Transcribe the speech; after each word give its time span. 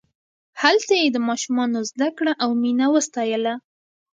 هلته 0.61 0.93
یې 1.01 1.07
د 1.11 1.17
ماشومانو 1.27 1.79
زدکړه 1.89 2.33
او 2.43 2.49
مینه 2.61 2.87
وستایله. 2.95 3.53